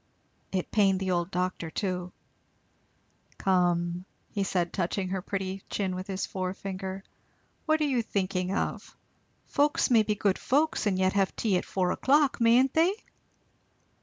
It 0.51 0.71
pained 0.71 0.99
the 0.99 1.11
old 1.11 1.29
doctor 1.29 1.69
too. 1.69 2.11
"Come," 3.37 4.03
said 4.43 4.67
he 4.69 4.71
touching 4.71 5.09
her 5.09 5.21
pretty 5.21 5.61
chin 5.69 5.93
with 5.93 6.07
his 6.07 6.25
forefinger, 6.25 7.03
"what 7.67 7.79
are 7.81 7.83
you 7.83 8.01
thinking 8.01 8.51
of? 8.51 8.97
folks 9.45 9.91
may 9.91 10.01
be 10.01 10.15
good 10.15 10.39
folks 10.39 10.87
and 10.87 10.97
yet 10.97 11.13
have 11.13 11.35
tea 11.35 11.55
at 11.55 11.65
four 11.65 11.91
o'clock, 11.91 12.41
mayn't 12.41 12.73
they?" 12.73 12.95